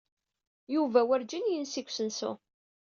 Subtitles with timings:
[0.73, 2.31] Yuba werǧin yensi deg usensu.